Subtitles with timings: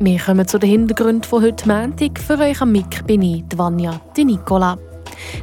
[0.00, 2.20] Wir kommen zu den Hintergründen von heute Montag.
[2.20, 4.78] Für euch am Mic bin ich, Vanja, die Nicola.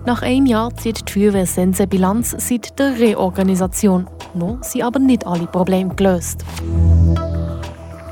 [0.05, 4.07] Nach einem Jahr zieht die Feuerwehr Sense Bilanz seit der Reorganisation.
[4.33, 6.45] Noch sind aber nicht alle Probleme gelöst.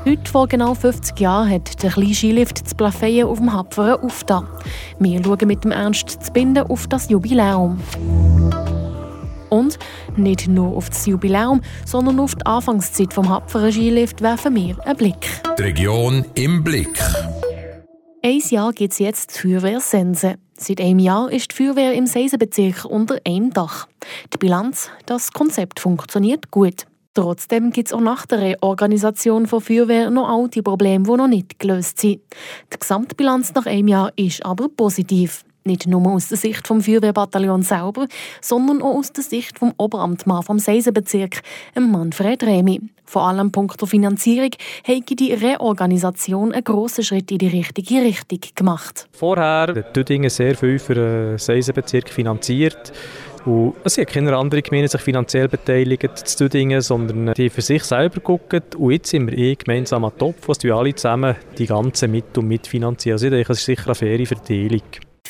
[0.04, 4.46] Heute vor genau 50 Jahren hat der kleine Skilift das Plafeyen auf dem Hapferen aufgetan.
[4.98, 7.78] Wir schauen mit dem Ernst zu binden auf das Jubiläum.
[9.54, 9.78] Und
[10.16, 14.96] nicht nur auf das Jubiläum, sondern auf die Anfangszeit vom Hapferen Skilift werfen wir einen
[14.96, 15.28] Blick.
[15.56, 16.98] Die Region im Blick.
[18.20, 20.34] Ein Jahr gibt es jetzt die Feuerwehr Sense.
[20.56, 23.86] Seit einem Jahr ist die Feuerwehr im Seisenbezirk unter einem Dach.
[24.32, 26.86] Die Bilanz, das Konzept funktioniert gut.
[27.12, 31.60] Trotzdem gibt es auch nach der Reorganisation von Feuerwehr noch alte Probleme, die noch nicht
[31.60, 32.22] gelöst sind.
[32.72, 35.44] Die Gesamtbilanz nach einem Jahr ist aber positiv.
[35.66, 38.06] Nicht nur aus der Sicht vom Feuerwehrbataillon selber,
[38.42, 41.40] sondern auch aus der Sicht vom Oberamtmann vom Seisenbezirk,
[41.74, 42.82] Manfred Remi.
[43.06, 44.50] Vor allem punkto Finanzierung
[44.86, 49.08] hat die Reorganisation einen grossen Schritt in die richtige Richtung gemacht.
[49.12, 52.92] Vorher hat Düdingen sehr viel für den Seisenbezirk finanziert.
[53.46, 57.84] Und es sind keine anderen Gemeinden sich finanziell beteiligt zu Dingen, sondern die für sich
[57.84, 58.62] selber gucken.
[58.76, 62.42] Und jetzt sind wir eh gemeinsam am Topf, was wir alle zusammen die ganzen Mittel
[62.42, 63.14] mitfinanzieren.
[63.14, 64.82] Also ich denke, es ist sicher eine faire Verteilung.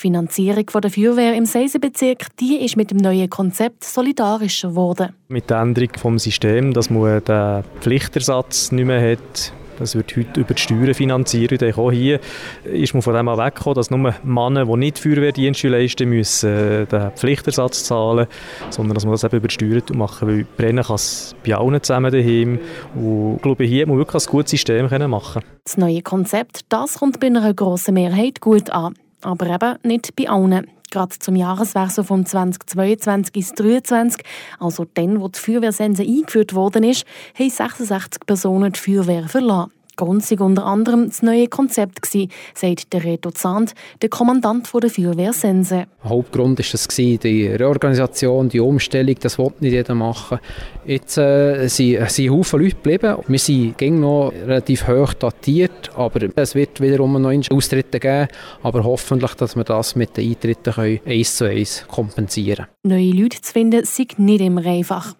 [0.04, 5.14] Die Finanzierung der Feuerwehr im Seisenbezirk die ist mit dem neuen Konzept solidarischer geworden.
[5.28, 10.40] Mit der Änderung des Systems, dass man den Pflichtersatz nicht mehr hat, das wird heute
[10.40, 11.62] über die Steuern finanziert.
[11.78, 12.20] Auch hier
[12.64, 17.10] ist man von dem weggekommen, dass nur Männer, die nicht Feuerwehrdienste leisten müssen, äh, den
[17.12, 18.26] Pflichtersatz zahlen,
[18.68, 21.82] sondern dass man das eben über die Steuern machen Weil brennen kann es bei allen
[21.82, 22.60] zusammen daheim.
[22.94, 26.98] Und ich glaube, hier muss man wirklich ein gutes System machen Das neue Konzept das
[26.98, 28.94] kommt bei einer grossen Mehrheit gut an.
[29.24, 30.70] Aber eben nicht bei allen.
[30.90, 34.24] Gerade zum Jahreswechsel von 2022 ins 2023,
[34.60, 37.04] also dann, wo die Feuerwehrsense eingeführt worden ist,
[37.36, 39.72] haben 66 Personen die Feuerwehr verlassen.
[39.96, 45.32] Grund unter anderem das neue Konzept gewesen, sagt der Reto Zand, der Kommandant der Feuerwehr
[45.32, 45.86] Sense.
[46.04, 50.38] Hauptgrund war das die Reorganisation, die Umstellung, das wollte nicht jeder machen.
[50.84, 53.16] Jetzt äh, sind, sind Haufen Leute geblieben.
[53.26, 58.28] Wir sind ging noch relativ hoch datiert, aber es wird wiederum noch Austritte geben,
[58.62, 63.40] aber hoffentlich, dass wir das mit den Eintritten können, eins zu eins kompensieren Neue Leute
[63.40, 65.14] zu finden, ist nicht immer einfach.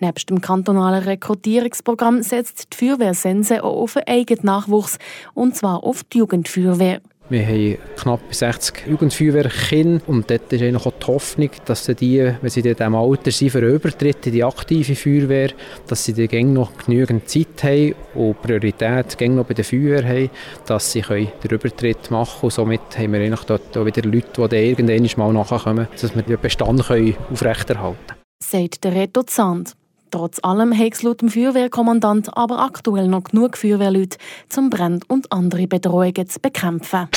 [0.00, 4.98] Nebst dem kantonalen Rekrutierungsprogramm setzt die Feuerwehr Sense auch auf einen eigenen Nachwuchs,
[5.34, 7.00] und zwar auf die Jugendfeuerwehr.
[7.30, 12.48] Wir haben knapp 60 Jugendfeuerwehrkinder und dort ist auch die Hoffnung, dass sie die, wenn
[12.48, 15.50] sie in diesem Alter sind für Übertritt in die aktive Feuerwehr,
[15.86, 20.30] dass sie dann noch genügend Zeit haben und Priorität noch bei der Feuerwehr haben,
[20.64, 22.44] dass sie den Übertritt machen können.
[22.44, 26.22] Und somit haben wir dort auch wieder Leute, die dann irgendwann mal nachkommen, dass wir
[26.22, 28.17] den Bestand aufrechterhalten können.
[28.40, 29.74] Sagt der Reto Zand.
[30.10, 34.16] Trotz allem hat es laut dem Feuerwehrkommandant aber aktuell noch genug Feuerwehrleute,
[34.56, 37.08] um Brände und andere Bedrohungen zu bekämpfen.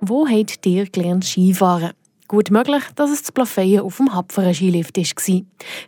[0.00, 1.92] Wo habt ihr gelernt Skifahren?
[2.26, 5.42] Gut möglich, dass es das Plafeyen auf dem Hapferen Skilift war.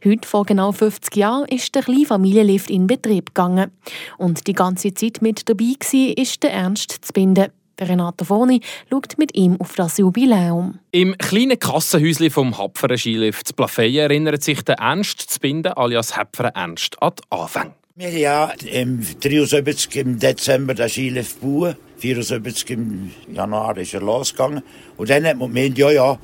[0.05, 3.71] Heute, vor genau 50 Jahren, ist der kleine Familienlift in Betrieb gegangen.
[4.19, 7.53] Und die ganze Zeit mit dabei war, ist der Ernst zu binden.
[7.89, 8.61] Renato Foni
[8.91, 10.79] schaut mit ihm auf das Jubiläum.
[10.91, 16.17] Im kleinen Kassenhäuschen vom Hapferen Skilift zu Plafeyen erinnert sich der Ernst zu binden, alias
[16.17, 17.75] Hapferen Ernst, an die Anfänge.
[17.95, 21.77] Wir haben ja im 73 im Dezember den Skilift gebaut.
[21.99, 24.63] 74 im Januar ist er losgegangen.
[24.97, 26.19] Und dann hat man gemeint, ja, ja,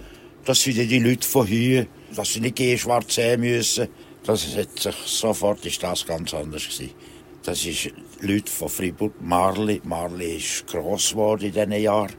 [0.44, 1.86] das sind die Leute von hier,
[2.16, 3.88] dass sie nicht gehen schwarz sehen müssen.
[4.24, 6.90] Das hat sich sofort ist das ganz anders gewesen.
[7.42, 7.90] Das ist
[8.20, 9.80] Leute von Fribourg, Marli.
[9.84, 12.12] Marli ist gross geworden in diesen Jahren.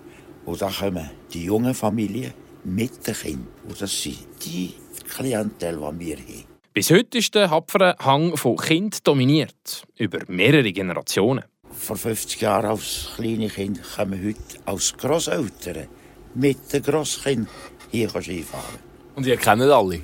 [0.46, 3.48] Und da kommen die jungen Familien mit den Kindern.
[3.68, 4.74] Und das sind die
[5.08, 6.46] Klientel, die wir haben.
[6.74, 9.84] Bis heute ist der Hapfere Hang von Kind dominiert.
[9.98, 11.44] Über mehrere Generationen.
[11.72, 15.88] Vor 50 Jahren als kleine Kind kommen heute als Grosseltern
[16.36, 17.48] mit den Grosskindern
[17.92, 18.80] hier Skifahren.
[19.16, 20.02] Und ihr kennt alle?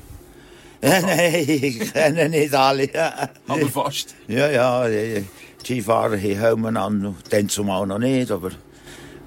[0.81, 2.90] Nein, ich kenne nicht alle.
[3.47, 4.16] Aber fast.
[4.28, 5.23] Ja, ja, die
[5.64, 8.52] Skifahrer haben Helmen an, dann zumal noch nicht, aber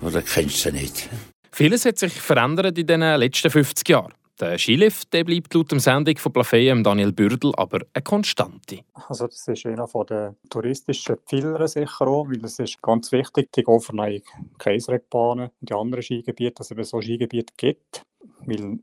[0.00, 1.08] oder kennst du sie nicht.
[1.50, 4.14] Vieles hat sich verändert in den letzten 50 Jahren.
[4.40, 8.84] Der Skilift der bleibt laut dem Sendung von Plafeyen Daniel Bürdel aber eine Konstante.
[9.08, 13.64] Also das ist einer der touristischen Pfeiler sicher auch, weil es ist ganz wichtig, die
[13.64, 14.20] Gouverneur
[14.58, 18.04] Kaiserregbahnen und die anderen Skigebiete, dass es so Skigebiete gibt.
[18.48, 18.78] Weil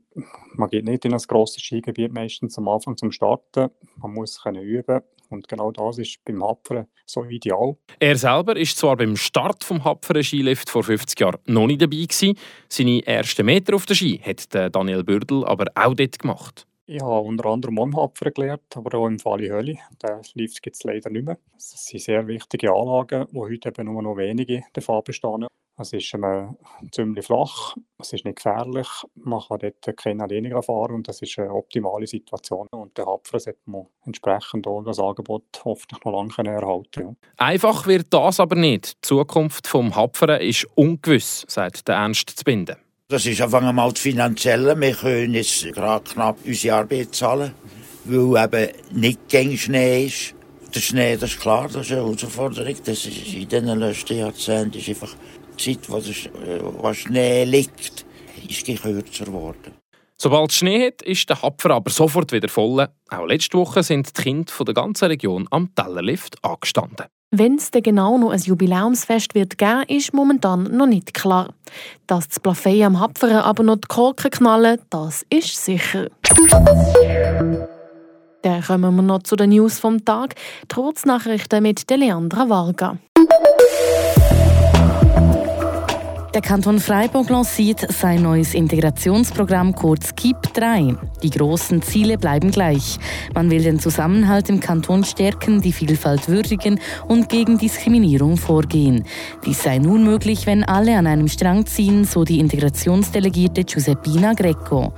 [0.54, 3.68] man geht nicht in ein grosses Skigebiet meistens am Anfang zum Starten.
[3.96, 7.76] Man muss können üben und genau das ist beim Hapferen so ideal.
[7.98, 11.96] Er selber ist zwar beim Start vom Hapferen Skilift vor 50 Jahren noch nicht dabei
[11.96, 12.38] gewesen.
[12.68, 16.64] Seine ersten Meter auf der Ski hat Daniel Bürdel aber auch dort gemacht.
[16.88, 19.78] Ich habe unter anderem am Hapfer gelernt, aber auch im Falle Hölle.
[20.00, 21.38] Den Lift gibt es leider nicht mehr.
[21.54, 25.48] Das sind sehr wichtige Anlagen, die heute eben nur noch wenige davon bestehen.
[25.78, 26.56] Es ist ähm,
[26.90, 31.38] ziemlich flach, es ist nicht gefährlich, man kann dort keine weniger fahren und das ist
[31.38, 32.66] eine optimale Situation.
[32.70, 37.00] Und der Hapfer sollte man entsprechend auch das Angebot hoffentlich noch lange erhalten.
[37.00, 37.14] Ja.
[37.36, 38.94] Einfach wird das aber nicht.
[38.94, 42.76] Die Zukunft des Hapferen ist ungewiss, sagt der Ernst Zbinden.
[43.08, 44.80] Das ist einfach einmal das Finanzielle.
[44.80, 47.52] Wir können jetzt gerade knapp unsere Arbeit zahlen,
[48.04, 50.34] weil eben nicht gegen Schnee ist.
[50.74, 52.74] Der Schnee, das ist klar, das ist eine Herausforderung.
[52.84, 55.14] Das ist in diesen letzten Jahrzehnten ist einfach
[55.58, 56.28] die Zeit, wo, das,
[56.62, 58.04] wo Schnee liegt,
[58.48, 59.74] ist kürzer geworden.
[60.18, 62.88] Sobald es Schnee hat, ist der Hapfer aber sofort wieder voll.
[63.10, 67.06] Auch letzte Woche sind die Kinder von der ganzen Region am Tellerlift angestanden.
[67.32, 71.52] Wenn es genau noch ein Jubiläumsfest wird geben, ist momentan noch nicht klar.
[72.06, 76.06] Dass das Plafé am Hapferen aber noch die Korken knallen, das ist sicher.
[78.42, 80.36] Dann kommen wir noch zu den News vom Tag.
[80.68, 82.96] Trotz Nachrichten mit Leandra Varga.
[86.36, 90.94] Der Kanton Freiburg lanciert sein neues Integrationsprogramm kurz KIP 3.
[91.22, 92.98] Die großen Ziele bleiben gleich.
[93.34, 96.78] Man will den Zusammenhalt im Kanton stärken, die Vielfalt würdigen
[97.08, 99.04] und gegen Diskriminierung vorgehen.
[99.46, 104.92] Dies sei nun möglich, wenn alle an einem Strang ziehen, so die Integrationsdelegierte Giuseppina Greco.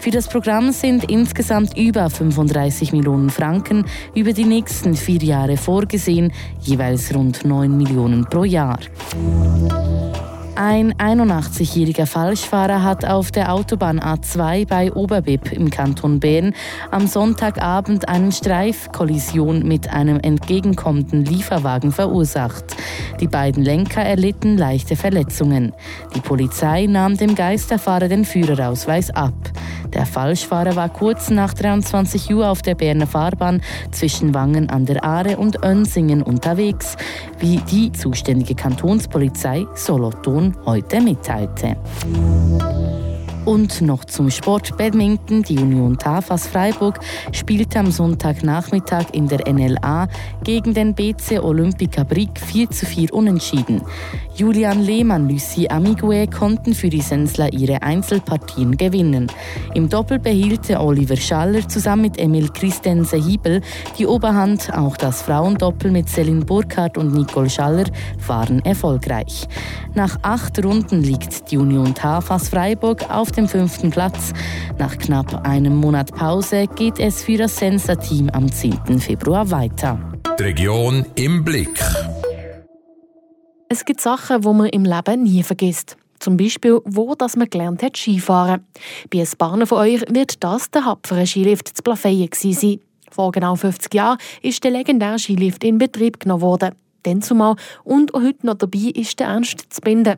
[0.00, 3.84] Für das Programm sind insgesamt über 35 Millionen Franken
[4.16, 6.32] über die nächsten vier Jahre vorgesehen,
[6.62, 8.80] jeweils rund 9 Millionen pro Jahr.
[10.62, 16.52] Ein 81-jähriger Falschfahrer hat auf der Autobahn A2 bei Oberbib im Kanton Bern
[16.90, 22.76] am Sonntagabend eine Streifkollision mit einem entgegenkommenden Lieferwagen verursacht.
[23.20, 25.72] Die beiden Lenker erlitten leichte Verletzungen.
[26.14, 29.32] Die Polizei nahm dem Geisterfahrer den Führerausweis ab.
[29.92, 33.60] Der Falschfahrer war kurz nach 23 Uhr auf der Berner Fahrbahn
[33.90, 36.96] zwischen Wangen an der Aare und Önsingen unterwegs,
[37.38, 41.76] wie die zuständige Kantonspolizei Solothurn heute mitteilte.
[43.46, 45.42] Und noch zum Sport Badminton.
[45.42, 47.00] Die Union Tafas Freiburg
[47.32, 50.08] spielte am Sonntagnachmittag in der NLA
[50.44, 53.80] gegen den BC Olympica Brick 4 zu 4 unentschieden.
[54.36, 59.26] Julian Lehmann, Lucie Amigue konnten für die Sensler ihre Einzelpartien gewinnen.
[59.74, 63.62] Im Doppel behielte Oliver Schaller zusammen mit Emil Christense Hiebel
[63.98, 64.72] die Oberhand.
[64.72, 67.84] Auch das Frauendoppel mit Celine Burkhardt und Nicole Schaller
[68.26, 69.48] waren erfolgreich.
[69.94, 74.32] Nach acht Runden liegt die Union Tafas Freiburg auf dem fünften Platz.
[74.78, 79.00] Nach knapp einem Monat Pause geht es für das Sensor-Team am 10.
[79.00, 79.98] Februar weiter.
[80.38, 81.78] Die Region im Blick.
[83.68, 85.96] Es gibt Sachen, die man im Leben nie vergisst.
[86.18, 88.66] Zum Beispiel, wo das man gelernt hat, Skifahren.
[89.10, 92.80] Bei ein paar von euch wird das der Hapfere Skilift zu Plafeyen sein.
[93.10, 96.74] Vor genau 50 Jahren ist der legendäre Skilift in Betrieb genommen worden.
[97.02, 100.16] Dann zumal und auch heute noch dabei ist der Ernst zu binden.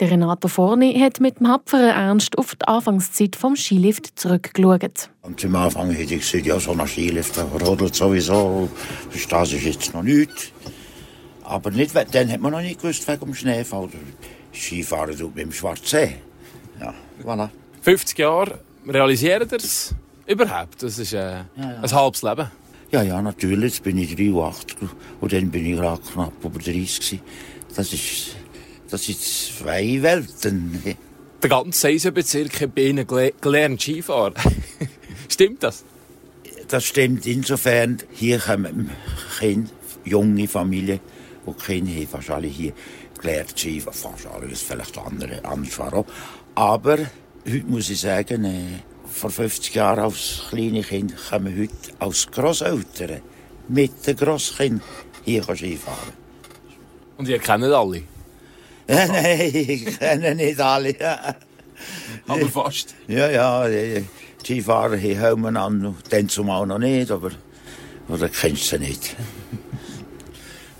[0.00, 5.10] Der Renato Forni hat mit dem Hapferen Ernst auf die Anfangszeit vom Skilift zurückgeschaut.
[5.22, 8.68] Und zum Anfang hätte ich gesagt, ja, so ein Skilift rodelt sowieso.
[9.28, 10.52] Das ist jetzt noch nichts.
[11.42, 13.88] Aber nicht, dann hat man noch nicht gewusst, wegen dem Schneefall.
[14.52, 16.16] Skifahren tut mit dem Schwarzsee.
[16.80, 16.94] Ja,
[17.24, 17.48] voilà.
[17.82, 19.94] 50 Jahre, realisiert ihr es
[20.26, 20.82] überhaupt?
[20.82, 21.80] Das ist äh, ja, ja.
[21.82, 22.50] ein halbes Leben.
[22.92, 23.74] Ja, ja, natürlich.
[23.74, 24.76] Jetzt bin ich 83
[25.20, 27.20] und dann bin ich gerade knapp über 30 gewesen.
[27.74, 28.36] Das ist,
[28.90, 30.82] das sind zwei Welten.
[31.42, 34.34] Der ganze Seisenbezirk hat bei Ihnen gelernt Skifahren.
[35.28, 35.84] Stimmt das?
[36.68, 37.98] Das stimmt insofern.
[38.12, 38.90] Hier kommen
[39.38, 39.70] Kinder,
[40.04, 40.98] junge Familien,
[41.46, 42.72] die Kinder haben fast alle hier
[43.20, 43.96] gelernt Skifahren.
[43.96, 46.06] Fast alle, vielleicht andere, anders war auch.
[46.54, 46.98] Aber
[47.44, 53.22] heute muss ich sagen, äh, vor 50 Jahren als kleine Kind kommen heute als Grosseltern
[53.68, 54.82] mit den Grosskindern
[55.24, 56.12] hier Skifahren.
[57.16, 58.02] Und ihr kennt alle?
[58.88, 60.94] Nein, ich kenne nicht alle.
[62.28, 62.94] aber fast?
[63.08, 64.04] Ja, ja, die
[64.44, 67.32] Skifahrer hier Helmen an, dann zumal noch nicht, aber
[68.08, 69.16] oder kennst du sie nicht.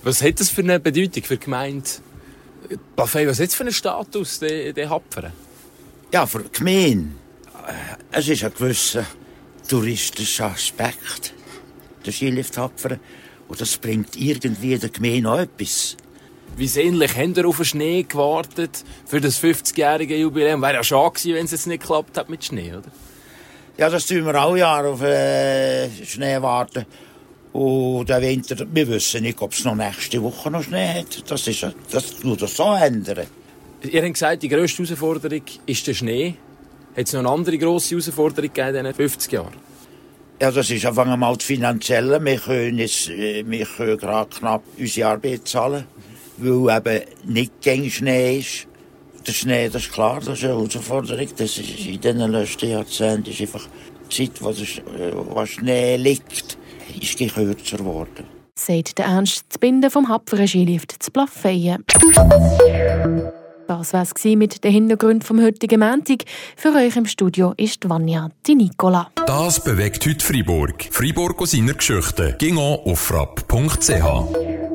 [0.02, 1.88] Was hat das für eine Bedeutung für die Gemeinde?
[2.94, 5.32] Buffet, was hat es für einen Status, der, der Hapferen?
[6.12, 7.08] Ja, für die Gemeinde.
[8.18, 9.04] Es ist ein gewisser
[9.68, 11.34] touristischer Aspekt,
[12.06, 12.98] der Skilift Hapferen.
[13.46, 15.98] Und das bringt irgendwie der Gemeinde auch etwas.
[16.56, 20.62] Wie sehnlich habt ihr auf den Schnee gewartet für das 50-jährige Jubiläum?
[20.62, 22.90] Wäre ja schade gewesen, wenn es jetzt nicht geklappt hat mit Schnee, oder?
[23.76, 26.86] Ja, das tun wir alle Jahre auf äh, Schnee warten.
[27.52, 31.30] Und der Winter, wir wissen nicht, ob es noch nächste Woche noch Schnee hat.
[31.30, 33.26] Das, ist, das tut das so ändern.
[33.82, 36.36] Ihr habt gesagt, die grösste Herausforderung ist der Schnee.
[36.96, 39.52] Hat es noch eine andere grosse Herausforderung gegeben in diesen 50 Jahren?
[40.40, 42.24] Ja, das ist einfach einmal das Finanzielle.
[42.24, 45.84] Wir können, jetzt, äh, wir können gerade knapp unsere Arbeit zahlen,
[46.38, 48.66] weil eben nicht gegen Schnee ist.
[49.26, 51.28] Der Schnee, das ist klar, das ist eine Herausforderung.
[51.36, 53.68] Das ist in diesen letzten Jahrzehnten ist einfach
[54.10, 56.56] die Zeit, wo, der, wo Schnee liegt,
[57.00, 58.24] ist kürzer geworden.
[58.54, 61.84] Sagt der Ernst Binden vom Hapferen Skilift zu Plafeyen.
[63.66, 66.24] Das war es mit den Hintergründen vom heutigen Montag.
[66.56, 69.10] Für euch im Studio ist Vanja die Nicola.
[69.26, 70.88] Das bewegt heute Freiburg.
[70.90, 72.36] Freiburg aus seiner Geschichte.
[72.38, 74.65] Ging auf frapp.ch.